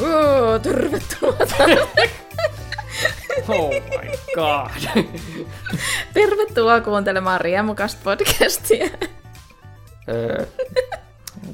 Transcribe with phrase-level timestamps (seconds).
[0.00, 1.88] Oo, tervetuloa tänne.
[3.48, 5.04] Oh my god.
[6.14, 8.86] Tervetuloa kuuntelemaan Riemukasta podcastia.
[10.08, 10.46] Öö,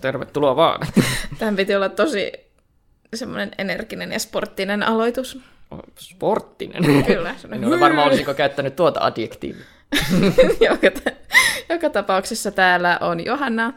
[0.00, 0.86] tervetuloa vaan.
[1.38, 2.32] Tämän piti olla tosi
[3.14, 5.38] semmoinen energinen ja sporttinen aloitus.
[5.98, 7.04] Sporttinen.
[7.06, 7.34] Kyllä.
[7.52, 9.64] En ole varma, olisiko käyttänyt tuota adjektiivia.
[10.70, 11.10] joka,
[11.68, 13.72] joka tapauksessa täällä on Johanna.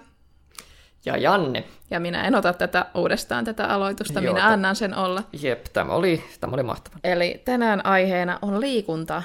[1.05, 1.63] Ja Janne.
[1.91, 5.23] Ja minä en ota tätä uudestaan tätä aloitusta, Joo, minä annan sen olla.
[5.41, 6.97] Jep, tämä oli, tämä oli mahtava.
[7.03, 9.23] Eli tänään aiheena on liikunta,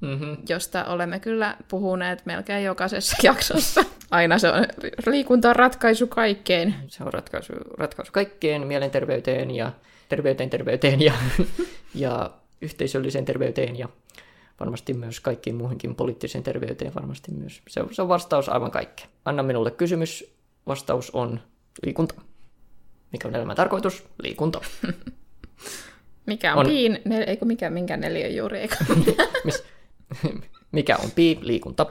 [0.00, 0.36] Mm-hmm.
[0.48, 3.84] josta olemme kyllä puhuneet melkein jokaisessa jaksossa.
[4.10, 4.64] Aina se on
[5.06, 6.74] liikunta on ratkaisu kaikkeen.
[6.88, 9.72] Se on ratkaisu, ratkaisu kaikkeen, mielenterveyteen ja
[10.08, 11.12] terveyteen, terveyteen ja,
[11.94, 12.30] ja
[12.60, 13.88] yhteisölliseen terveyteen ja
[14.60, 17.62] varmasti myös kaikkiin muuhinkin poliittiseen terveyteen varmasti myös.
[17.68, 19.08] Se on, se on vastaus aivan kaikkeen.
[19.24, 20.34] Anna minulle kysymys.
[20.66, 21.40] Vastaus on
[21.84, 22.14] liikunta.
[23.12, 24.04] Mikä on elämän tarkoitus?
[24.22, 24.60] Liikunta.
[26.26, 26.66] Mikä on, On.
[26.66, 28.76] piin, nel, eikö mikä, minkä neliö juuri, eikö
[29.44, 29.64] Mis,
[30.72, 31.38] mikä on pi?
[31.42, 31.86] Liikunta.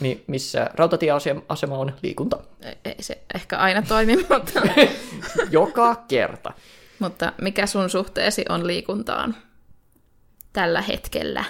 [0.00, 1.94] Mi, missä rautatieasema on?
[2.02, 2.38] Liikunta.
[2.84, 4.60] ei se ehkä aina toimi, mutta,
[5.50, 6.52] Joka kerta.
[6.98, 9.36] mutta mikä sun suhteesi on liikuntaan
[10.52, 11.44] tällä hetkellä?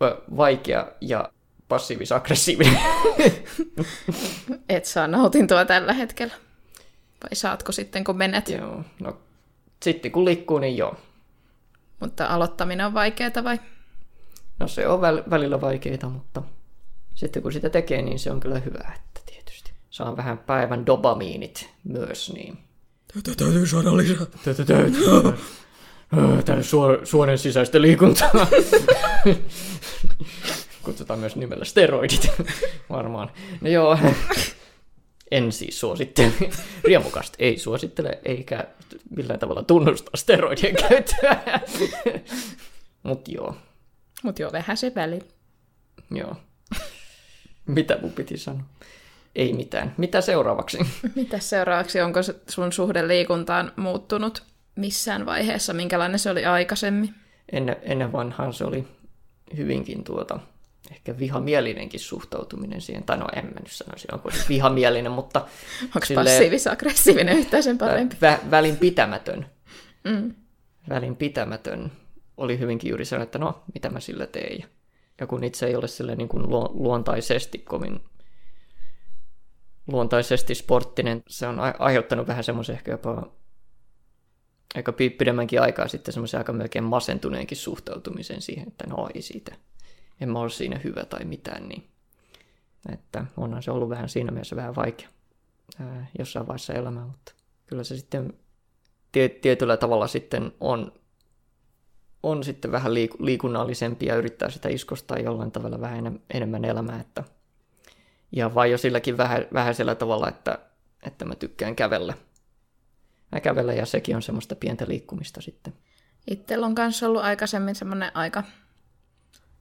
[0.00, 1.32] Va- Vaikea ja
[1.68, 2.78] passiivis-aggressiivinen.
[4.68, 6.34] Et saa nautintoa tällä hetkellä.
[7.22, 8.48] Vai saatko sitten, kun menet?
[8.48, 9.18] Joo, no
[9.82, 10.96] sitten kun liikkuu, niin joo.
[12.00, 13.60] Mutta aloittaminen on vaikeaa vai?
[14.58, 16.42] No se on väl, välillä vaikeaa, mutta
[17.14, 19.72] sitten kun sitä tekee, niin se on kyllä hyvä, että tietysti.
[19.90, 22.58] Saa vähän päivän dopamiinit myös, niin...
[23.14, 24.26] Tätä täytyy saada lisää.
[24.44, 25.32] Tätä täytyy saada.
[26.44, 28.30] Tänne suor, suonen sisäistä liikuntaa.
[30.88, 32.30] Kutsutaan myös nimellä steroidit,
[32.90, 33.30] varmaan.
[33.60, 33.98] No joo,
[35.30, 36.32] en siis suosittele.
[36.84, 38.64] Riemukasta ei suosittele, eikä
[39.16, 41.60] millään tavalla tunnusta steroidien käyttöä.
[43.02, 43.56] Mut joo,
[44.22, 45.18] Mutta joo, vähän se väli.
[46.10, 46.36] Joo.
[47.66, 48.62] Mitä mun piti sanoa?
[49.36, 49.94] Ei mitään.
[49.96, 50.78] Mitä seuraavaksi?
[51.14, 52.00] Mitä seuraavaksi?
[52.00, 54.42] Onko sun suhde liikuntaan muuttunut
[54.76, 55.72] missään vaiheessa?
[55.74, 57.14] Minkälainen se oli aikaisemmin?
[57.52, 58.84] Ennen, ennen vanhaan se oli
[59.56, 60.40] hyvinkin tuota,
[60.90, 63.04] ehkä vihamielinenkin suhtautuminen siihen.
[63.04, 65.46] Tai no en mä nyt sanoisi, onko se vihamielinen, mutta
[65.82, 68.16] Onko passiivis-aggressiivinen yhtään sen parempi?
[68.22, 69.46] vä, välinpitämätön.
[70.04, 70.34] Mm.
[70.88, 71.92] Välinpitämätön
[72.36, 74.64] oli hyvinkin juuri se, että no, mitä mä sillä teen.
[75.20, 78.00] Ja, kun itse ei ole sille niin kuin luo- luontaisesti kovin
[79.86, 83.30] luontaisesti sporttinen, se on ai- aiheuttanut vähän semmoisen ehkä jopa
[84.74, 89.56] aika pi- pidemmänkin aikaa sitten semmoisen aika melkein masentuneenkin suhtautumisen siihen, että no ei siitä,
[90.20, 91.88] en mä ole siinä hyvä tai mitään, niin
[92.92, 95.08] että onhan se ollut vähän siinä mielessä vähän vaikea
[95.80, 97.32] ää, jossain vaiheessa elämää, mutta
[97.66, 98.32] kyllä se sitten
[99.12, 100.92] tie- tietyllä tavalla sitten on,
[102.22, 107.00] on sitten vähän liik- liikunnallisempi ja yrittää sitä iskostaa jollain tavalla vähän enem- enemmän elämää,
[107.00, 107.24] että
[108.32, 110.58] ja vain jo silläkin vähän, vähäisellä tavalla, että,
[111.06, 112.14] että mä tykkään kävellä.
[113.32, 115.72] Mä kävellä ja sekin on semmoista pientä liikkumista sitten.
[116.30, 118.42] Itsellä on kanssa ollut aikaisemmin semmoinen aika,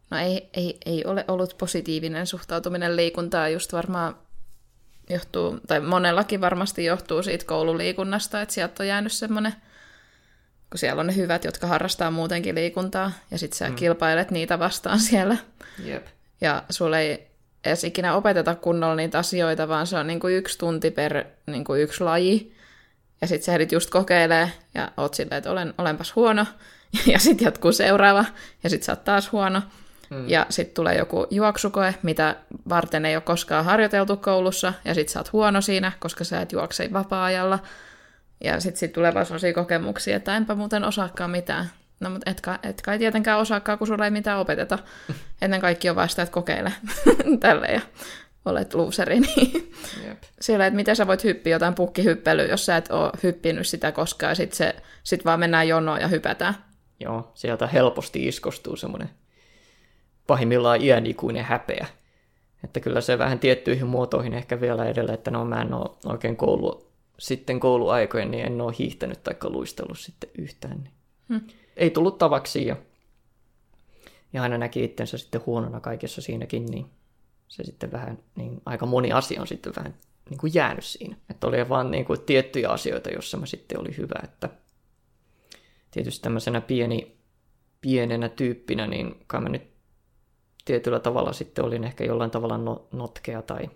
[0.09, 4.15] no ei, ei, ei ole ollut positiivinen suhtautuminen liikuntaa, just varmaan
[5.09, 9.53] johtuu, tai monellakin varmasti johtuu siitä koululiikunnasta, että sieltä on jäänyt semmoinen,
[10.69, 13.75] kun siellä on ne hyvät, jotka harrastaa muutenkin liikuntaa, ja sitten sä mm.
[13.75, 15.37] kilpailet niitä vastaan siellä,
[15.83, 16.05] Jep.
[16.41, 17.27] ja sulle ei
[17.65, 22.03] edes ikinä opeteta kunnolla niitä asioita, vaan se on niinku yksi tunti per niinku yksi
[22.03, 22.57] laji.
[23.21, 26.45] Ja sitten sä ehdit just kokeilee ja oot silleen, että olen, olenpas huono.
[27.05, 28.25] Ja sitten jatkuu seuraava
[28.63, 29.61] ja sitten sä oot taas huono.
[30.09, 30.29] Mm.
[30.29, 32.35] Ja sitten tulee joku juoksukoe, mitä
[32.69, 34.73] varten ei ole koskaan harjoiteltu koulussa.
[34.85, 37.59] Ja sitten sä oot huono siinä, koska sä et juokse vapaa-ajalla.
[38.43, 41.69] Ja sitten sit tulee vaan sellaisia kokemuksia, että enpä muuten osaakaan mitään.
[41.99, 44.79] No, mutta et, kai- et kai tietenkään osaakaan, kun sulla ei mitään opeteta.
[45.41, 46.73] Ennen kaikki on vasta, että kokeile
[47.39, 47.81] tälle ja
[48.45, 49.19] olet looseri.
[49.19, 49.71] Niin
[50.07, 50.23] Jep.
[50.41, 54.31] siellä, että miten sä voit hyppiä jotain pukkihyppelyä, jos sä et ole hyppinyt sitä koskaan,
[54.31, 56.55] ja sit, se, sit vaan mennään jonoon ja hypätään.
[56.99, 59.09] Joo, sieltä helposti iskostuu semmoinen
[60.27, 61.87] pahimmillaan iänikuinen häpeä.
[62.63, 66.37] Että kyllä se vähän tiettyihin muotoihin ehkä vielä edellä, että no mä en ole oikein
[66.37, 70.77] koulu, sitten kouluaikojen, niin en ole hiihtänyt tai luistellut sitten yhtään.
[70.77, 70.93] Niin.
[71.29, 71.41] Hmm.
[71.77, 72.75] Ei tullut tavaksi ja,
[74.33, 76.85] ja aina näki itsensä sitten huonona kaikessa siinäkin, niin
[77.47, 79.95] se sitten vähän, niin aika moni asia on sitten vähän
[80.29, 81.15] niin kuin jäänyt siinä.
[81.29, 84.49] Että oli vaan niin kuin tiettyjä asioita, joissa mä sitten oli hyvä, että
[85.91, 87.17] tietysti tämmöisenä pieni,
[87.81, 89.76] pienenä tyyppinä, niin kai mä nyt
[90.67, 93.69] tietyllä tavalla sitten olin ehkä jollain tavalla no, notkea tai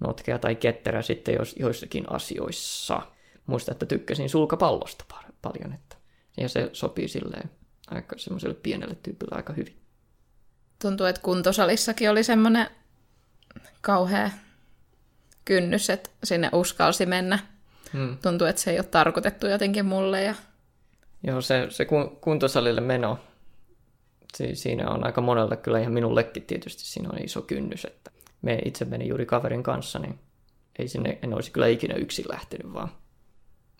[0.00, 3.02] notkea tai ketterä sitten jos, joissakin asioissa.
[3.46, 5.04] muistan, että tykkäsin sulkapallosta
[5.42, 5.96] paljon, että
[6.36, 7.50] ja se sopii silleen
[7.90, 9.76] aika semmoiselle pienelle tyypille aika hyvin.
[10.82, 12.66] Tuntuu, että kuntosalissakin oli semmoinen
[13.80, 14.30] kauhea
[15.44, 17.38] kynnys, että sinne uskalsi mennä.
[17.92, 18.18] Hmm.
[18.22, 20.22] Tuntuu, että se ei ole tarkoitettu jotenkin mulle.
[20.22, 20.34] Ja...
[21.22, 21.86] Joo, se, se
[22.20, 23.18] kuntosalille meno,
[24.54, 28.10] siinä on aika monelle, kyllä ihan minullekin tietysti siinä on iso kynnys, että
[28.42, 30.18] me itse meni juuri kaverin kanssa, niin
[30.78, 32.88] ei sinne, en olisi kyllä ikinä yksin lähtenyt, vaan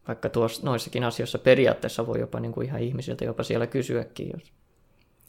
[0.09, 4.53] vaikka tuossa noissakin asioissa periaatteessa voi jopa niin kuin ihan ihmisiltä jopa siellä kysyäkin, jos...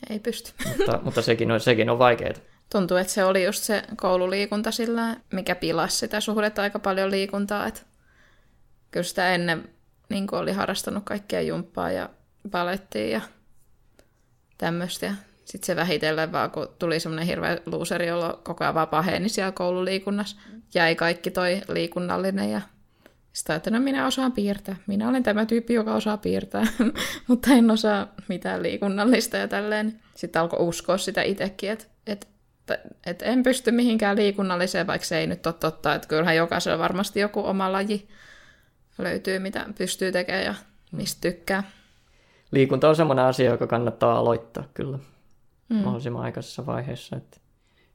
[0.09, 0.51] Ei pysty.
[0.68, 2.33] Mutta, mutta sekin, on, sekin on vaikeaa.
[2.71, 7.68] Tuntuu, että se oli just se koululiikunta sillä, mikä pilasi sitä suhdetta aika paljon liikuntaa.
[7.68, 7.81] Että
[8.91, 9.69] kyllä sitä ennen
[10.09, 12.09] niin oli harrastanut kaikkea jumppaa ja
[12.51, 13.21] palettia ja
[14.61, 15.13] tämmöistä.
[15.45, 19.51] Sitten se vähitellen vaan, kun tuli semmoinen hirveä luuseri, jolla koko ajan vaan paheni siellä
[19.51, 20.37] koululiikunnassa.
[20.73, 22.61] Jäi kaikki toi liikunnallinen ja
[23.33, 24.75] sitten että no minä osaan piirtää.
[24.87, 26.67] Minä olen tämä tyyppi, joka osaa piirtää,
[27.27, 29.99] mutta en osaa mitään liikunnallista ja tälleen.
[30.15, 32.27] Sitten alkoi uskoa sitä itsekin, että, että,
[33.05, 35.95] että en pysty mihinkään liikunnalliseen, vaikka se ei nyt ole totta.
[35.95, 38.07] Että kyllähän jokaisella varmasti joku oma laji
[38.97, 40.55] löytyy, mitä pystyy tekemään ja
[40.91, 41.63] mistä tykkää.
[42.51, 45.00] Liikunta on semmoinen asia, joka kannattaa aloittaa kyllä
[45.69, 45.75] mm.
[45.75, 47.15] mahdollisimman aikaisessa vaiheessa.
[47.15, 47.38] Että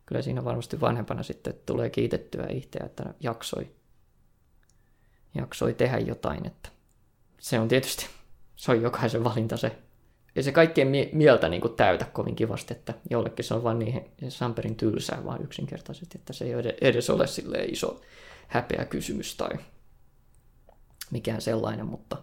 [0.07, 3.69] kyllä siinä varmasti vanhempana sitten tulee kiitettyä itseä, että jaksoi
[5.37, 6.47] jaksoi tehdä jotain.
[6.47, 6.69] Että
[7.41, 8.07] se on tietysti,
[8.57, 9.79] se on jokaisen valinta se.
[10.35, 13.79] Ja se kaikkien mie- mieltä niin kuin täytä kovin kivasti, että jollekin se on vaan
[13.79, 18.01] niin Samperin tylsää vaan yksinkertaisesti, että se ei edes ole sille iso
[18.49, 19.51] häpeä kysymys tai
[21.11, 22.17] mikään sellainen, mutta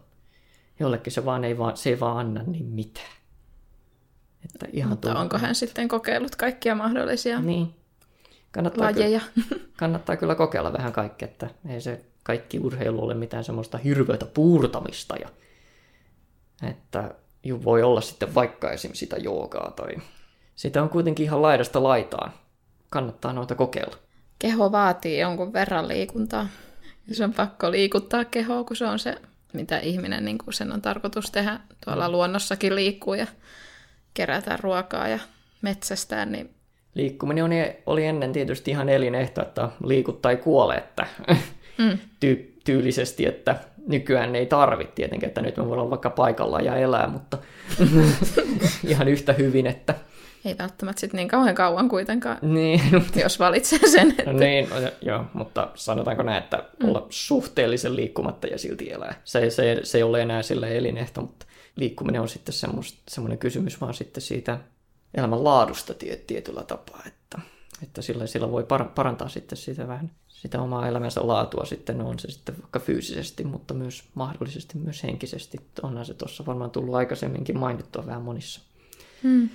[0.80, 3.14] jollekin se vaan ei vaan, se ei vaan anna niin mitään.
[4.46, 7.76] Että ihan mutta onko hän sitten kokeillut kaikkia mahdollisia niin.
[8.52, 9.22] kannattaa lajeja?
[9.36, 14.26] Kyllä, kannattaa kyllä kokeilla vähän kaikkea, että ei se kaikki urheilu ole mitään semmoista hirveätä
[14.26, 15.16] puurtamista.
[15.16, 15.30] Ja,
[16.70, 17.16] että
[17.64, 18.94] voi olla sitten vaikka esim.
[18.94, 19.96] sitä joogaa tai
[20.56, 22.34] sitä on kuitenkin ihan laidasta laitaan.
[22.90, 23.98] Kannattaa noita kokeilla.
[24.40, 26.48] Keho vaatii jonkun verran liikuntaa.
[27.08, 29.22] Ja se on pakko liikuttaa kehoa, kun se on se,
[29.54, 31.60] mitä ihminen niin kuin sen on tarkoitus tehdä.
[31.86, 32.12] Tuolla mm.
[32.12, 33.28] luonnossakin liikkuu ja
[34.14, 35.20] kerätä ruokaa ja
[35.62, 36.50] metsästää, niin
[36.96, 37.46] Liikkuminen
[37.86, 41.08] oli ennen tietysti ihan elinehto, että liikut tai kuole, että
[41.78, 41.98] mm.
[42.26, 43.56] ty- tyylisesti, että
[43.88, 47.38] nykyään ei tarvitse tietenkin, että nyt me voidaan vaikka paikalla ja elää, mutta
[48.88, 49.96] ihan yhtä hyvin, että...
[50.46, 52.82] Ei välttämättä sitten niin kauhean kauan kuitenkaan, niin.
[53.24, 54.12] jos valitsee sen.
[54.12, 54.34] Että...
[54.34, 56.90] No niin, no, joo, mutta sanotaanko näin, että mm.
[56.90, 59.22] olla suhteellisen liikkumatta ja silti elää.
[59.24, 61.46] Se, se, se ei ole enää sille elinehto, mutta
[61.76, 62.56] liikkuminen on sitten
[63.08, 64.60] semmoinen kysymys vaan sitten siitä
[65.14, 65.94] elämän laadusta
[66.28, 67.40] tietyllä tapaa, että,
[67.84, 70.12] että sillä, sillä voi parantaa sitten sitä vähän
[70.44, 75.58] sitä omaa elämänsä laatua sitten, on se sitten vaikka fyysisesti, mutta myös mahdollisesti myös henkisesti.
[75.84, 78.62] Onhan se tuossa varmaan tullut aikaisemminkin mainittua vähän monissa
[79.24, 79.50] hmm.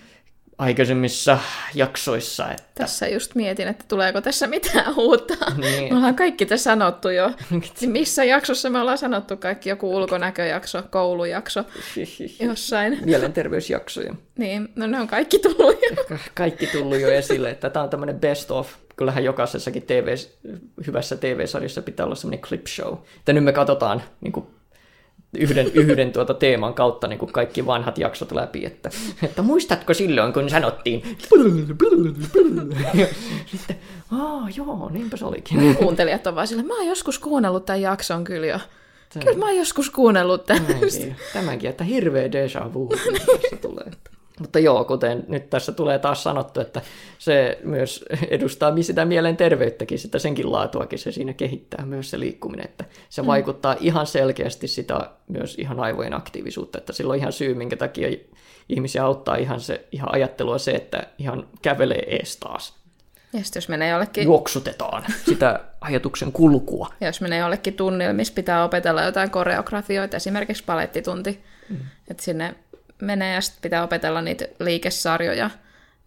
[0.59, 1.39] Aikaisemmissa
[1.75, 2.51] jaksoissa.
[2.51, 2.63] Että...
[2.75, 5.35] Tässä just mietin, että tuleeko tässä mitään uutta.
[5.57, 5.93] Niin.
[5.93, 7.31] Me ollaan kaikki tässä sanottu jo.
[7.87, 9.69] Missä jaksossa me ollaan sanottu kaikki?
[9.69, 11.65] Joku ulkonäköjakso, koulujakso,
[12.49, 12.99] jossain.
[13.05, 14.15] Mielenterveysjaksoja.
[14.39, 16.19] Niin, no ne on kaikki tullut jo.
[16.35, 20.15] Kaikki tullut jo esille, että tämä on tämmöinen best of kyllähän jokaisessakin TV,
[20.87, 22.95] hyvässä TV-sarjassa pitää olla semmoinen clip show.
[23.19, 24.47] Että nyt me katsotaan niin kuin
[25.35, 28.91] yhden, yhden tuota teeman kautta niin kuin kaikki vanhat jaksot läpi, että,
[29.23, 31.03] että muistatko silloin, kun sanottiin
[33.47, 33.77] sitten,
[34.13, 35.77] aa joo, niinpä se olikin.
[35.77, 38.59] Kuuntelijat on vaan sille, mä oon joskus kuunnellut tämän jakson kyllä jo.
[39.25, 40.67] Kyllä mä oon joskus kuunnellut tämän.
[41.33, 42.91] Tämänkin, että hirveä deja vu
[43.63, 43.91] tulee.
[44.41, 46.83] Mutta joo, kuten nyt tässä tulee taas sanottu, että
[47.19, 52.85] se myös edustaa sitä mielenterveyttäkin, sitä senkin laatuakin se siinä kehittää myös se liikkuminen, että
[53.09, 53.27] se mm.
[53.27, 58.09] vaikuttaa ihan selkeästi sitä myös ihan aivojen aktiivisuutta, että sillä on ihan syy, minkä takia
[58.69, 62.79] ihmisiä auttaa ihan, se, ihan ajattelua se, että ihan kävelee ees taas.
[63.33, 64.25] Ja jos menee jollekin...
[64.25, 66.93] Juoksutetaan sitä ajatuksen kulkua.
[67.01, 71.77] Ja jos menee jollekin tunnille, missä pitää opetella jotain koreografioita, esimerkiksi palettitunti, mm.
[72.11, 72.55] että sinne
[73.03, 75.51] menee ja sitten pitää opetella niitä liikesarjoja,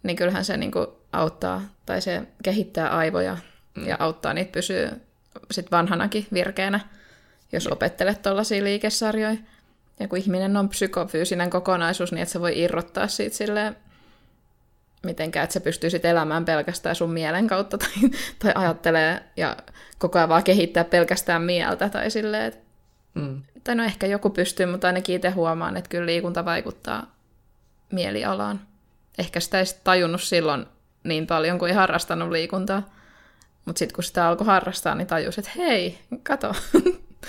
[0.03, 3.37] niin kyllähän se niin kuin auttaa, tai se kehittää aivoja
[3.75, 3.87] mm.
[3.87, 4.91] ja auttaa niitä pysyä
[5.51, 6.79] sit vanhanakin virkeänä,
[7.51, 7.71] jos ja.
[7.73, 9.37] opettelet tuollaisia liikesarjoja.
[9.99, 13.75] Ja kun ihminen on psykofyysinen kokonaisuus, niin että se voi irrottaa siitä silleen,
[15.03, 19.57] mitenkään, että se pystyy sitten elämään pelkästään sun mielen kautta tai, tai ajattelee ja
[19.97, 22.70] koko ajan vaan kehittää pelkästään mieltä tai silleen, että
[23.13, 27.15] mm tai no ehkä joku pystyy, mutta ainakin itse huomaan, että kyllä liikunta vaikuttaa
[27.91, 28.61] mielialaan.
[29.17, 30.65] Ehkä sitä ei tajunnut silloin
[31.03, 32.89] niin paljon kuin ei harrastanut liikuntaa.
[33.65, 36.55] Mutta sitten kun sitä alkoi harrastaa, niin tajus, että hei, kato,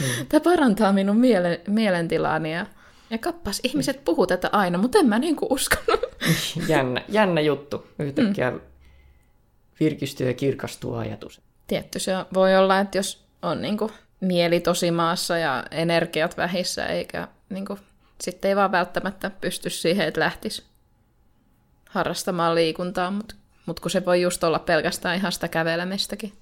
[0.01, 0.27] Mm.
[0.29, 2.67] Tämä parantaa minun miele- mielentilaani ja,
[3.11, 6.01] ja kappas, ihmiset puhuu tätä aina, mutta en mä niinku uskonut.
[6.69, 7.87] jännä, jännä juttu.
[7.99, 8.61] Yhtäkkiä mm.
[9.81, 11.41] virkistyy ja kirkastuu ajatus.
[11.67, 13.91] Tietty se voi olla, että jos on niinku
[14.23, 17.79] mieli tosi maassa ja energiat vähissä, eikä niinku,
[18.21, 20.65] sitten ei vaan välttämättä pysty siihen, että lähtisi
[21.89, 23.35] harrastamaan liikuntaa, mutta
[23.67, 26.33] mut kun se voi just olla pelkästään ihan sitä kävelemistäkin.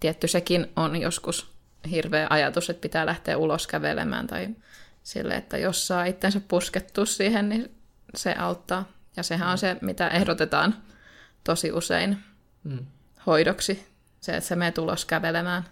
[0.00, 1.50] Tietty sekin on joskus
[1.90, 4.48] hirveä ajatus, että pitää lähteä ulos kävelemään tai
[5.02, 7.74] sille, että jos saa itsensä puskettua siihen, niin
[8.14, 8.88] se auttaa.
[9.16, 10.74] Ja sehän on se, mitä ehdotetaan
[11.44, 12.18] tosi usein
[12.64, 12.86] mm.
[13.26, 13.86] hoidoksi.
[14.20, 15.64] Se, että se menee ulos kävelemään.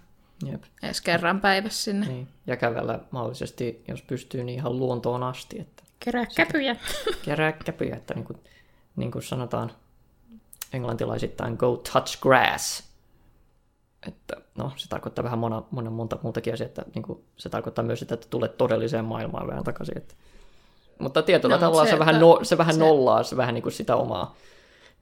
[0.47, 0.63] Jep.
[0.83, 2.07] Edes kerran päivässä sinne.
[2.07, 2.29] Niin.
[2.47, 5.61] Ja kävellä mahdollisesti, jos pystyy, niin ihan luontoon asti.
[5.61, 6.77] Että kerää käpyjä.
[7.25, 8.39] Kerää käpyjä, että niin kuin,
[8.97, 9.73] niin kuin sanotaan
[10.73, 12.93] englantilaisittain go touch grass.
[14.09, 17.85] Että no, se tarkoittaa vähän mona, mona monta muutakin asiaa, että niin kuin, se tarkoittaa
[17.85, 19.99] myös sitä, että tulet todelliseen maailmaan vähän takaisin.
[19.99, 20.15] Että...
[20.99, 22.81] Mutta tietyllä no, tavalla se, se, vähän, no, se vähän se...
[22.81, 24.35] nollaa se vähän niin kuin sitä omaa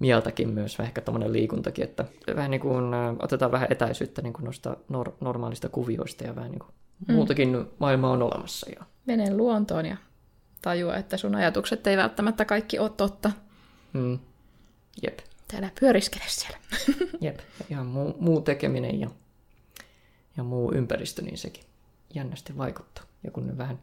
[0.00, 2.04] mieltäkin myös, ehkä tuommoinen liikuntakin, että
[2.36, 2.84] vähän niin kuin,
[3.22, 6.70] otetaan vähän etäisyyttä niin kuin noista nor- normaalista kuvioista ja vähän niin kuin
[7.08, 7.14] mm.
[7.14, 8.70] muutakin maailma on olemassa.
[8.70, 8.84] Ja...
[9.06, 9.96] Mene luontoon ja
[10.62, 13.32] tajua, että sun ajatukset ei välttämättä kaikki ole totta.
[13.92, 14.18] Mm.
[15.02, 15.18] Jep.
[15.48, 16.58] Täällä pyöriskele siellä.
[17.20, 17.38] Jep,
[17.70, 19.10] ihan muu, muu tekeminen ja,
[20.36, 21.64] ja muu ympäristö, niin sekin
[22.14, 23.04] jännästi vaikuttaa.
[23.24, 23.78] Ja kun ne vähän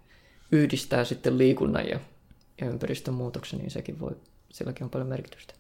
[0.51, 1.99] yhdistää sitten liikunnan ja,
[2.61, 4.17] ja ympäristön muutoksen, niin sekin voi,
[4.49, 5.53] silläkin on paljon merkitystä.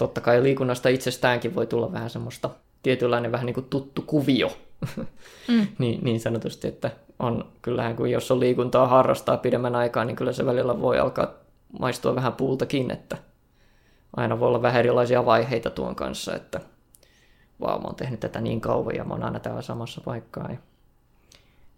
[0.00, 2.50] Totta kai liikunnasta itsestäänkin voi tulla vähän semmoista
[2.82, 4.52] tietynlainen vähän niin kuin tuttu kuvio,
[4.96, 5.06] mm.
[5.78, 10.32] niin, niin sanotusti, että on kyllähän kun jos on liikuntaa harrastaa pidemmän aikaa, niin kyllä
[10.32, 11.34] se välillä voi alkaa
[11.78, 13.16] maistua vähän puultakin, että
[14.16, 16.60] aina voi olla vähän erilaisia vaiheita tuon kanssa, että
[17.60, 20.48] vau, mä oon tehnyt tätä niin kauan ja mä oon aina täällä samassa paikkaa.
[20.50, 20.58] Ja,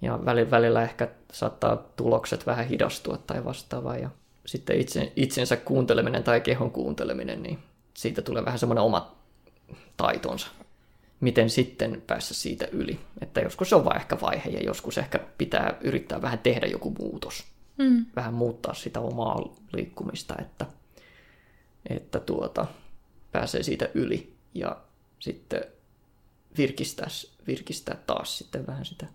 [0.03, 3.97] ja välillä, välillä ehkä saattaa tulokset vähän hidastua tai vastaavaa.
[3.97, 4.11] Ja
[4.47, 7.59] sitten itse, itsensä kuunteleminen tai kehon kuunteleminen, niin
[8.03, 9.17] siitä tulee vähän semmoinen oma
[9.97, 10.47] taitonsa.
[11.21, 13.01] Miten sitten päästä siitä yli.
[13.21, 16.95] Että joskus se on vaan ehkä vaihe ja joskus ehkä pitää yrittää vähän tehdä joku
[16.99, 17.45] muutos.
[17.79, 18.07] Mm.
[18.17, 19.37] Vähän muuttaa sitä omaa
[19.73, 20.67] liikkumista, että–
[21.91, 22.67] että tuota,
[23.33, 24.77] pääsee siitä yli ja
[25.19, 25.65] sitten
[26.59, 27.07] virkistää,
[27.47, 29.07] virkistää taas sitten vähän sitä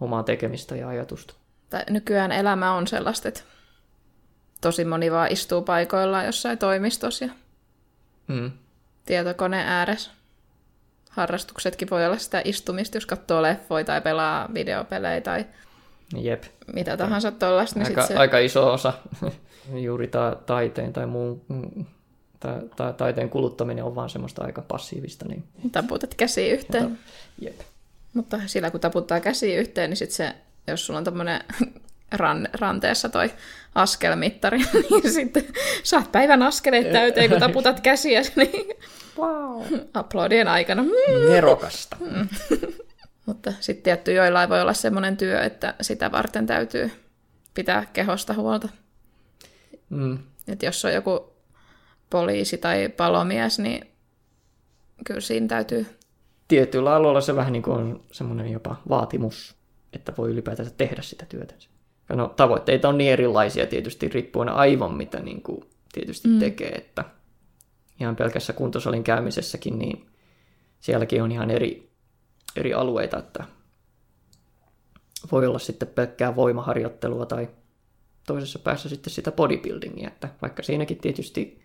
[0.00, 1.34] omaa tekemistä ja ajatusta.
[1.90, 3.40] Nykyään elämä on sellaista, että
[4.64, 7.30] tosi moni vaan istuu paikoillaan jossain toimistossa ja
[8.26, 8.50] mm.
[9.06, 10.10] tietokone ääressä.
[11.10, 15.46] Harrastuksetkin voi olla sitä istumista, jos katsoo leffoja tai pelaa videopelejä tai
[16.16, 16.44] Jep.
[16.74, 17.78] mitä tahansa tuollaista.
[17.78, 18.16] Niin aika, se...
[18.16, 18.92] aika iso osa
[19.86, 21.42] juuri ta- taiteen tai muun
[22.40, 25.28] ta- ta- taiteen kuluttaminen on vaan semmoista aika passiivista.
[25.28, 25.44] Niin...
[25.72, 26.90] Taputat käsi yhteen.
[26.90, 27.04] Mutta,
[27.38, 27.60] jep.
[28.14, 30.34] Mutta sillä kun taputtaa käsi yhteen, niin sit se,
[30.66, 31.40] jos sulla on tämmöinen
[32.12, 33.30] ran, ranteessa toi
[33.74, 34.58] askelmittari,
[34.90, 35.44] niin sitten
[35.82, 38.76] saat päivän askeleet täyteen, kun taputat käsiä, niin
[39.18, 39.62] wow.
[39.94, 40.82] aplodien aikana.
[40.82, 41.28] Mm.
[41.28, 41.96] Nerokasta.
[42.00, 42.28] Mm.
[43.26, 46.90] Mutta sitten tietty joillain voi olla semmoinen työ, että sitä varten täytyy
[47.54, 48.68] pitää kehosta huolta.
[49.90, 50.18] Mm.
[50.48, 51.32] Että jos on joku
[52.10, 53.86] poliisi tai palomies, niin
[55.06, 55.86] kyllä siinä täytyy...
[56.48, 59.56] Tietyillä aloilla se vähän niin kuin on semmoinen jopa vaatimus,
[59.92, 61.54] että voi ylipäätänsä tehdä sitä työtä.
[62.08, 66.38] No, tavoitteita on niin erilaisia tietysti riippuen aivan mitä niin kuin tietysti mm.
[66.38, 67.04] tekee, että
[68.00, 70.06] ihan pelkässä kuntosalin käymisessäkin, niin
[70.80, 71.90] sielläkin on ihan eri,
[72.56, 73.44] eri alueita, että
[75.32, 77.48] voi olla sitten pelkkää voimaharjoittelua tai
[78.26, 81.64] toisessa päässä sitten sitä bodybuildingia, että vaikka siinäkin tietysti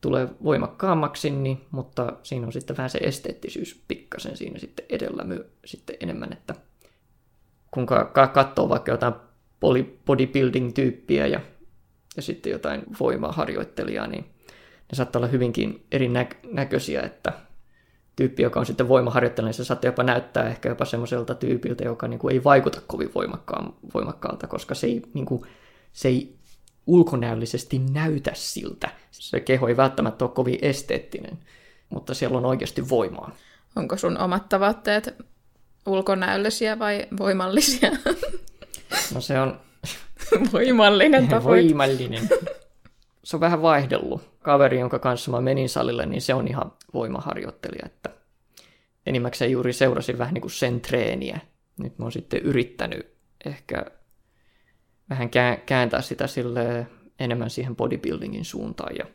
[0.00, 5.46] tulee voimakkaammaksi, niin, mutta siinä on sitten vähän se esteettisyys pikkasen siinä sitten edellä my,
[5.64, 6.54] sitten enemmän, että
[7.70, 7.86] kun
[8.32, 9.14] katsoo vaikka jotain
[10.06, 11.40] bodybuilding-tyyppiä ja,
[12.16, 14.24] ja sitten jotain voimaharjoittelijaa, niin
[14.92, 17.32] ne saattaa olla hyvinkin erinäköisiä, että
[18.16, 22.08] tyyppi, joka on sitten voimaharjoittelija, niin se saattaa jopa näyttää ehkä jopa semmoiselta tyypiltä, joka
[22.08, 23.10] niin kuin ei vaikuta kovin
[23.94, 25.42] voimakkaalta, koska se ei niin kuin,
[25.92, 26.36] se ei
[26.86, 28.90] ulkonäöllisesti näytä siltä.
[29.10, 31.38] Se keho ei välttämättä ole kovin esteettinen,
[31.88, 33.36] mutta siellä on oikeasti voimaa.
[33.76, 35.14] Onko sun omat tavoitteet
[35.86, 37.90] ulkonäöllisiä vai voimallisia?
[39.14, 39.60] No se on...
[40.52, 41.62] Voimallinen tavoite.
[41.62, 42.28] Voimallinen.
[43.24, 44.22] Se on vähän vaihdellut.
[44.42, 47.86] Kaveri, jonka kanssa mä menin salille, niin se on ihan voimaharjoittelija.
[47.86, 48.10] Että
[49.06, 51.40] enimmäkseen juuri seurasin vähän niin kuin sen treeniä.
[51.78, 53.84] Nyt mä oon sitten yrittänyt ehkä
[55.10, 55.30] vähän
[55.66, 56.86] kääntää sitä sille
[57.18, 58.96] enemmän siihen bodybuildingin suuntaan.
[58.96, 59.06] Ja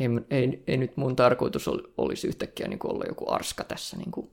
[0.00, 4.10] ei, ei, ei nyt mun tarkoitus olisi yhtäkkiä niin kuin olla joku arska tässä niin
[4.10, 4.30] kuin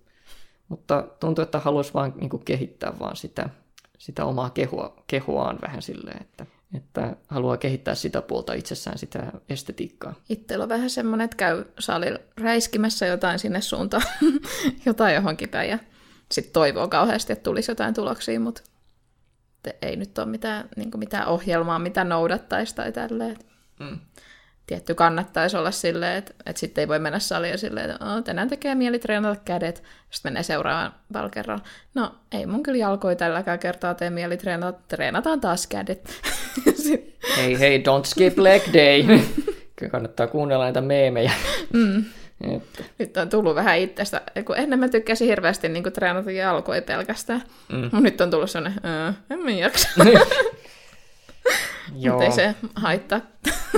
[0.68, 3.50] Mutta tuntuu, että haluaisi vaan niin kuin kehittää vaan sitä,
[3.98, 10.14] sitä omaa kehua, kehoaan vähän silleen, että, että haluaa kehittää sitä puolta itsessään, sitä estetiikkaa.
[10.30, 14.04] Itsellä on vähän semmoinen, että käy salilla räiskimässä jotain sinne suuntaan,
[14.86, 15.80] jotain johonkin päin ja
[16.32, 18.62] sitten toivoo kauheasti, että tulisi jotain tuloksia, mutta
[19.82, 23.38] ei nyt ole mitään, niin mitään ohjelmaa, mitä noudattaisi tai tälleen.
[23.80, 24.00] Mm
[24.68, 28.50] tietty kannattaisi olla silleen, että, että sitten ei voi mennä saliin silleen, että oh, tänään
[28.50, 31.64] tekee mieli treenata kädet, sitten menee seuraavaan kerralla.
[31.94, 36.22] No, ei mun kyllä jalkoi tälläkään kertaa tee mieli treenata, treenataan taas kädet.
[37.38, 39.20] hei hei, don't skip leg day.
[39.76, 41.32] kyllä kannattaa kuunnella näitä meemejä.
[41.74, 42.06] Mm.
[42.56, 42.84] Että.
[43.00, 47.82] Nyt on tullut vähän itsestä, kun ennen mä tykkäsin hirveästi niin treenata jalkoja pelkästään, mm.
[47.82, 48.82] mutta nyt on tullut sellainen,
[49.30, 49.90] en mä jaksa.
[51.92, 53.22] Mutta ei se haittaa.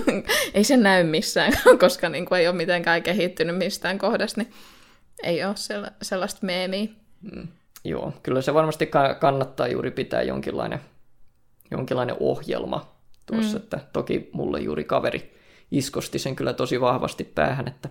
[0.53, 4.53] ei se näy missään, koska niin kuin ei ole mitenkään kehittynyt mistään kohdasta, niin
[5.23, 5.55] ei ole
[6.01, 6.87] sellaista meemiä.
[7.21, 7.47] Mm.
[7.83, 10.79] Joo, kyllä se varmasti kannattaa juuri pitää jonkinlainen,
[11.71, 13.63] jonkinlainen ohjelma tuossa, mm.
[13.63, 15.37] että toki mulle juuri kaveri
[15.71, 17.89] iskosti sen kyllä tosi vahvasti päähän, että,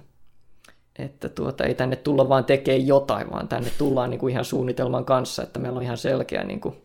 [0.98, 5.04] että tuota, ei tänne tulla vaan tekemään jotain, vaan tänne tullaan niin kuin ihan suunnitelman
[5.04, 6.76] kanssa, että meillä on ihan selkeä, niin kuin,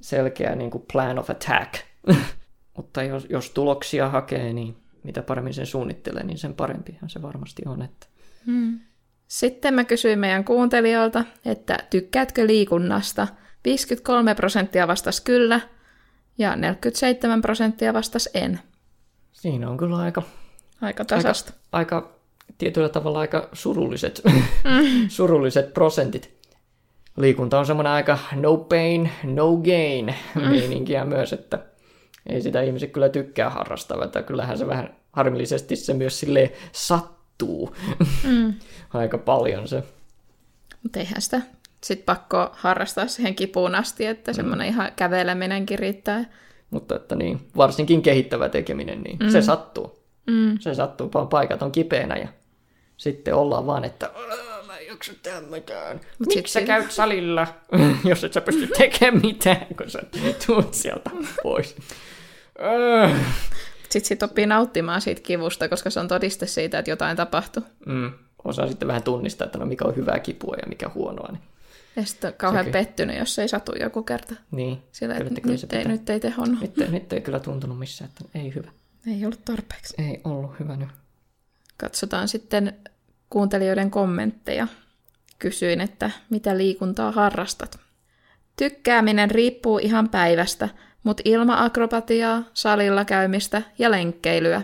[0.00, 1.74] selkeä niin kuin plan of attack.
[2.76, 7.62] Mutta jos, jos tuloksia hakee, niin mitä paremmin sen suunnittelee, niin sen parempihan se varmasti
[7.66, 7.82] on.
[7.82, 8.06] Että...
[8.46, 8.80] Hmm.
[9.28, 13.28] Sitten mä kysyin meidän kuuntelijoilta, että tykkäätkö liikunnasta?
[13.64, 15.60] 53 prosenttia vastasi kyllä
[16.38, 18.60] ja 47 prosenttia vastasi en.
[19.32, 20.22] Siinä on kyllä aika...
[20.80, 21.52] Aika tasasta.
[21.72, 22.16] Aika, aika
[22.58, 24.42] tietyllä tavalla aika surulliset, mm.
[25.08, 26.36] surulliset prosentit.
[27.16, 30.42] Liikunta on semmoinen aika no pain, no gain mm.
[30.42, 31.58] meininkiä myös, että
[32.28, 37.76] ei sitä ihmiset kyllä tykkää harrastaa, että kyllähän se vähän harmillisesti se myös sille sattuu
[38.24, 38.54] mm.
[38.94, 39.82] aika paljon se.
[40.82, 41.40] Mutta eihän sitä
[41.80, 44.36] sitten pakko harrastaa siihen kipuun asti, että mm.
[44.36, 46.24] semmoinen ihan käveleminenkin riittää.
[46.70, 49.30] Mutta että niin, varsinkin kehittävä tekeminen, niin mm.
[49.30, 49.98] se sattuu.
[50.26, 50.58] Mm.
[50.58, 52.28] Se sattuu, vaan paikat on kipeänä ja
[52.96, 54.10] sitten ollaan vaan, että
[54.66, 56.00] mä en jaksa tehdä mitään.
[56.18, 57.46] Mut Miksi sä käyt salilla,
[58.10, 59.98] jos et sä pysty tekemään mitään, kun sä
[60.46, 61.10] tuut sieltä
[61.42, 61.76] pois.
[63.82, 67.62] Sitten sit oppii nauttimaan siitä kivusta, koska se on todiste siitä, että jotain tapahtuu.
[67.86, 68.12] Mm.
[68.44, 71.28] Osaa sitten vähän tunnistaa, että no mikä on hyvää kipua ja mikä huonoa.
[71.32, 71.42] Niin.
[71.96, 72.72] Ja sitten kauhean Sekin.
[72.72, 74.34] pettynyt, jos ei satu joku kerta.
[74.50, 74.82] Niin.
[74.92, 76.60] Sillä, että nyt, nyt, ei, nyt ei tehonnut.
[76.60, 78.70] Nyt, nyt ei kyllä tuntunut missään, että ei hyvä.
[79.06, 79.94] Ei ollut tarpeeksi.
[79.98, 80.88] Ei ollut hyvä nyt.
[81.76, 82.76] Katsotaan sitten
[83.30, 84.66] kuuntelijoiden kommentteja.
[85.38, 87.78] Kysyin, että mitä liikuntaa harrastat.
[88.56, 90.68] Tykkääminen riippuu ihan päivästä,
[91.06, 94.62] mutta ilma-akrobatiaa, salilla käymistä ja lenkkeilyä.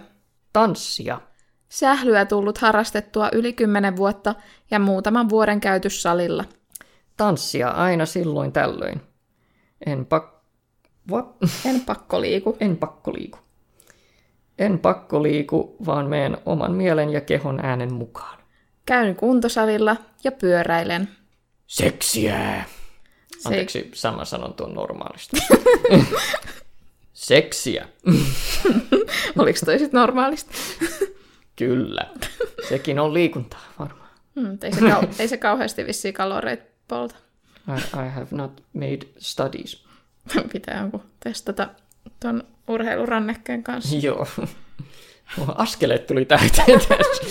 [0.52, 1.20] Tanssia.
[1.68, 4.35] Sählyä tullut harrastettua yli 10 vuotta
[4.70, 6.44] ja muutaman vuoden käyty salilla.
[7.16, 9.00] Tanssia aina silloin tällöin.
[9.87, 10.33] En pak...
[11.11, 11.37] What?
[11.70, 12.57] En pakko liiku.
[12.61, 13.38] En pakko liiku.
[14.59, 18.38] En pakko liiku, vaan meen oman mielen ja kehon äänen mukaan.
[18.87, 21.09] Käyn kuntosalilla ja pyöräilen.
[21.66, 22.64] Seksiä!
[23.44, 23.88] Anteeksi, Se...
[23.94, 25.37] sama sanon tuon normaalisti.
[27.12, 27.88] Seksiä.
[29.38, 30.55] Oliko toi sitten normaalisti?
[31.57, 32.07] Kyllä.
[32.68, 34.11] Sekin on liikuntaa varmaan.
[34.40, 37.14] Hmm, ei, se kau- ei se kauheasti vissiin kaloreita polta.
[37.68, 39.85] I, I have not made studies.
[40.52, 41.68] Pitää joku testata
[42.20, 43.96] tuon urheilurannekkeen kanssa.
[43.96, 44.26] Joo.
[45.55, 47.22] Askeleet tuli täyteen tässä.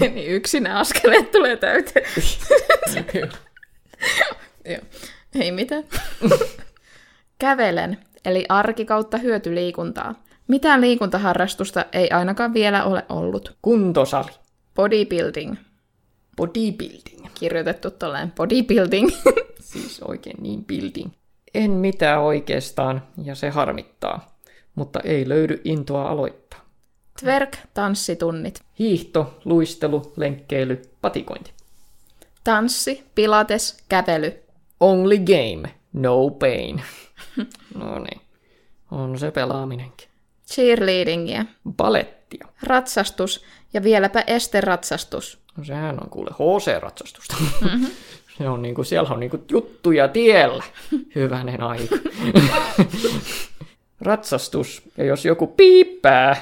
[0.00, 2.06] niin yksin ne askeleet tulee täyteen.
[4.64, 4.80] Joo.
[5.34, 5.84] Ei mitään.
[7.38, 10.14] Kävelen, eli arki kautta hyötyliikuntaa.
[10.48, 13.56] Mitään liikuntaharrastusta ei ainakaan vielä ole ollut.
[13.62, 14.30] Kuntosali.
[14.74, 15.56] Bodybuilding.
[16.36, 17.26] Bodybuilding.
[17.34, 19.08] Kirjoitettu tolleen bodybuilding.
[19.72, 21.10] siis oikein niin building.
[21.54, 24.38] En mitään oikeastaan, ja se harmittaa.
[24.74, 26.60] Mutta ei löydy intoa aloittaa.
[27.20, 28.62] Twerk, tanssitunnit.
[28.78, 31.52] Hiihto, luistelu, lenkkeily, patikointi.
[32.44, 34.42] Tanssi, pilates, kävely.
[34.82, 36.82] Only game, no pain.
[37.78, 38.20] no niin,
[38.90, 40.08] on se pelaaminenkin.
[40.52, 41.44] Cheerleadingia.
[41.76, 42.48] Balettia.
[42.62, 45.38] Ratsastus ja vieläpä esteratsastus.
[45.56, 47.36] No sehän on kuule HC-ratsastusta.
[47.40, 47.86] Mm-hmm.
[48.38, 50.64] Se on niinku, siellä on niinku juttuja tiellä.
[51.14, 51.96] Hyvänen aika.
[54.00, 54.82] Ratsastus.
[54.96, 56.36] Ja jos joku piippää,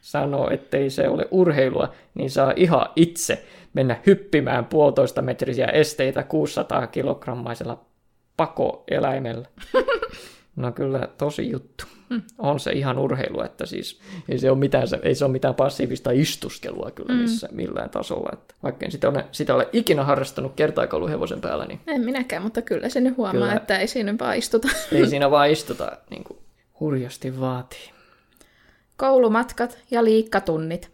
[0.00, 3.44] sanoo, ettei se ole urheilua, niin saa ihan itse
[3.76, 7.84] mennä hyppimään puolitoista metrisiä esteitä 600 kilogrammaisella
[8.36, 9.48] pakoeläimellä.
[10.56, 11.84] No kyllä tosi juttu.
[12.08, 12.22] Mm.
[12.38, 16.10] On se ihan urheilu, että siis ei se ole mitään, ei se ole mitään passiivista
[16.10, 17.20] istuskelua kyllä mm.
[17.20, 18.30] missä, millään tasolla.
[18.32, 21.66] Että vaikka en sitä ole, sitä ole ikinä harrastanut kertaakaan ollut hevosen päällä.
[21.66, 24.68] Niin en minäkään, mutta kyllä se nyt huomaa, kyllä, että ei siinä vaan istuta.
[24.92, 26.38] Ei siinä vaan istuta, niin kuin
[26.80, 27.90] hurjasti vaatii.
[28.96, 30.90] Koulumatkat ja liikkatunnit.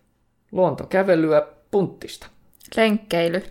[0.52, 2.26] Luontokävelyä punttista.
[2.76, 3.42] Lenkkeily.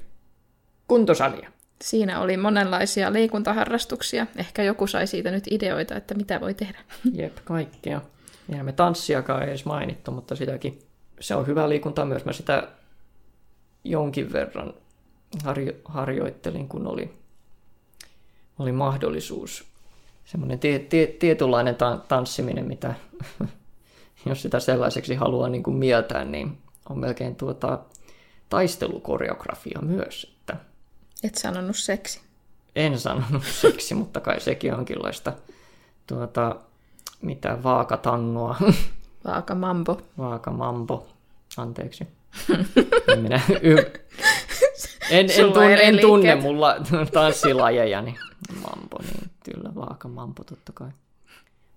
[0.88, 1.52] Kuntosalia.
[1.82, 4.28] Siinä oli monenlaisia liikuntaharrastuksia.
[4.36, 6.80] Ehkä joku sai siitä nyt ideoita, että mitä voi tehdä.
[7.14, 8.02] Jep, kaikkea.
[8.50, 10.80] Ja me tanssiakaan ei edes mainittu, mutta sitäkin.
[11.20, 12.26] Se on hyvä liikunta myös.
[12.26, 12.68] Mä sitä
[13.84, 14.74] jonkin verran
[15.44, 17.14] harjo- harjoittelin, kun oli,
[18.60, 19.66] oli mahdollisuus.
[20.26, 22.94] Semmoinen tie- tie- tietynlainen ta- tanssiminen, mitä
[24.26, 26.58] jos sitä sellaiseksi haluaa niin kuin mieltää, niin
[26.90, 27.80] on melkein tuota
[28.52, 30.36] taistelukoreografia myös.
[30.40, 30.56] Että
[31.24, 32.22] Et sanonut seksi.
[32.76, 35.34] En sanonut seksi, mutta kai sekin onkinlaista
[36.08, 36.56] tuota,
[37.22, 38.56] mitä vaakatangoa.
[39.26, 40.02] Vaakamambo.
[40.18, 41.08] Vaakamambo.
[41.58, 42.08] Anteeksi.
[43.08, 43.92] en minä y-
[45.10, 46.76] en, en, tunne, en tunne mulla
[47.14, 48.18] tanssilajeja, niin
[48.54, 50.90] mambo, niin kyllä vaakamambo totta kai.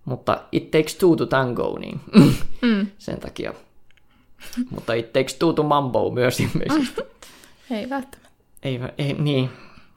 [0.05, 2.01] Mutta it takes two to tango, niin
[2.63, 2.87] mm.
[2.99, 3.55] sen takia.
[4.75, 7.01] Mutta it takes two to mambo myös ilmeisesti.
[7.71, 8.29] Ei välttämättä.
[8.63, 9.51] Ei, ei niin.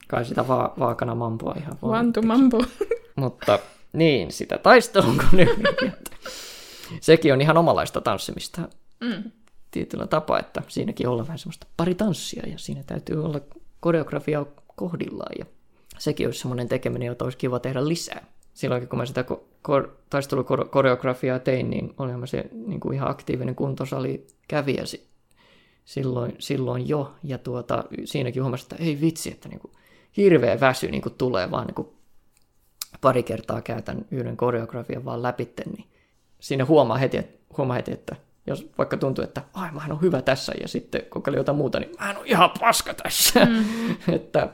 [0.07, 1.99] Kai sitä va- vaakana mamboa ihan voi.
[1.99, 2.63] One to mambo.
[3.15, 3.59] Mutta
[3.93, 5.21] niin, sitä taistelun
[7.01, 8.61] Sekin on ihan omalaista tanssimista
[8.99, 9.31] mm.
[9.71, 13.41] tietyllä tapaa, että siinäkin ollaan vähän semmoista pari tanssia ja siinä täytyy olla
[13.79, 15.45] koreografia kohdillaan ja
[15.97, 18.25] sekin olisi semmoinen tekeminen, jota olisi kiva tehdä lisää
[18.57, 19.25] silloin kun mä sitä
[19.67, 24.83] ko- taistelukoreografiaa tein, niin olin mä se niin kuin ihan aktiivinen kuntosali kävijä
[25.85, 27.13] silloin, silloin jo.
[27.23, 29.71] Ja tuota, siinäkin huomasin, että ei vitsi, että niin kuin
[30.17, 31.87] hirveä väsy niin kuin tulee vaan niin kuin
[33.01, 35.85] pari kertaa käytän yhden koreografian vaan läpi, niin
[36.39, 38.15] siinä huomaa heti, että, huomaa heti, että
[38.47, 41.91] jos vaikka tuntuu, että ai mä on hyvä tässä ja sitten kokeilin jotain muuta, niin
[41.99, 43.45] mä on ihan paska tässä.
[43.45, 43.97] Mm-hmm.
[44.15, 44.49] että,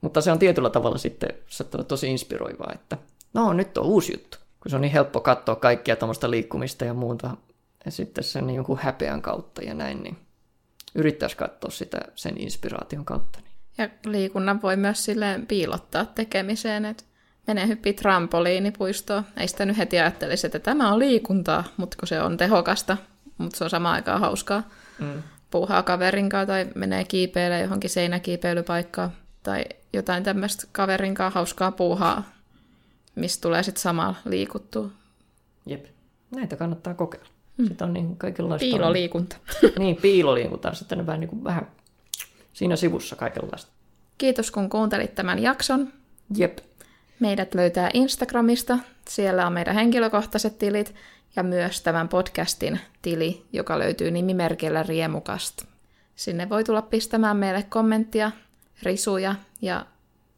[0.00, 1.30] mutta se on tietyllä tavalla sitten
[1.88, 2.98] tosi inspiroivaa, että
[3.34, 4.38] no nyt on uusi juttu.
[4.60, 7.36] Kun se on niin helppo katsoa kaikkia tuommoista liikkumista ja muuta,
[7.84, 10.16] ja sitten sen niin jonkun häpeän kautta ja näin, niin
[10.94, 13.38] yrittäisi katsoa sitä sen inspiraation kautta.
[13.40, 13.52] Niin.
[13.78, 17.04] Ja liikunnan voi myös silleen piilottaa tekemiseen, että
[17.46, 19.24] menee hyppii trampoliinipuistoon.
[19.36, 22.96] Ei sitä nyt heti ajattelisi, että tämä on liikuntaa, mutta kun se on tehokasta,
[23.38, 24.62] mutta se on samaan aikaan hauskaa.
[24.98, 25.22] Mm.
[25.50, 32.32] Puuhaa kaverin kanssa tai menee kiipeille johonkin seinäkiipeilypaikkaan tai jotain tämmöistä kaverin kanssa hauskaa puuhaa
[33.14, 34.88] mistä tulee sitten samalla liikuttua.
[35.66, 35.86] Jep,
[36.30, 37.28] näitä kannattaa kokeilla.
[37.56, 37.66] Mm.
[37.66, 38.64] Sitten on niin kaikenlaista...
[38.64, 39.36] Piiloliikunta.
[39.78, 41.66] niin, piiloliikunta on sitten vähän, niin kuin vähän
[42.52, 43.72] siinä sivussa kaikenlaista.
[44.18, 45.92] Kiitos kun kuuntelit tämän jakson.
[46.36, 46.58] Jep.
[47.20, 48.78] Meidät löytää Instagramista.
[49.08, 50.94] Siellä on meidän henkilökohtaiset tilit
[51.36, 55.62] ja myös tämän podcastin tili, joka löytyy nimimerkillä Riemukast.
[56.16, 58.32] Sinne voi tulla pistämään meille kommenttia,
[58.82, 59.86] risuja ja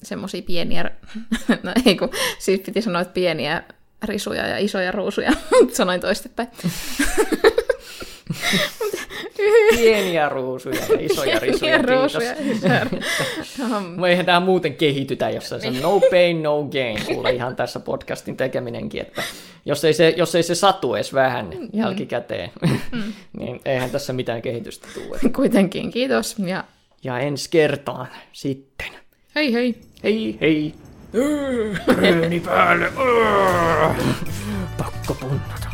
[0.05, 0.91] semmoisia pieniä,
[1.63, 3.63] no ei kun, siis piti sanoa, että pieniä
[4.05, 6.49] risuja ja isoja ruusuja, mutta sanoin toistepäin.
[9.77, 12.35] Pieniä ruusuja ja isoja risuja, Pieniä ruusuja,
[13.97, 17.81] Me eihän tämä muuten kehitytä, jos se on no pain, no gain, kuule ihan tässä
[17.81, 19.23] podcastin tekeminenkin, että
[19.65, 21.69] jos ei se, jos ei se satu edes vähän mm.
[21.73, 22.51] jälkikäteen,
[22.93, 23.13] mm.
[23.39, 25.19] niin eihän tässä mitään kehitystä tule.
[25.37, 26.37] Kuitenkin, kiitos.
[26.39, 26.65] Ja,
[27.05, 28.89] ja ensi kertaan sitten.
[29.35, 29.75] Hei hei.
[30.05, 30.75] Hei hei.
[32.01, 32.93] Reeni päälle.
[34.79, 35.69] Pakko punnata.